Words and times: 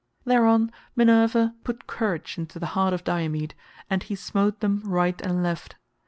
Thereon 0.25 0.71
Minerva 0.95 1.53
put 1.63 1.85
courage 1.85 2.39
into 2.39 2.57
the 2.57 2.65
heart 2.73 2.91
of 2.91 3.03
Diomed, 3.03 3.53
and 3.87 4.01
he 4.01 4.15
smote 4.15 4.59
them 4.59 4.79
right 4.83 5.21
and 5.21 5.43
left. 5.43 5.75